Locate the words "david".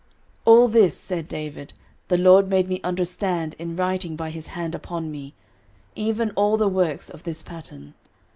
1.27-1.73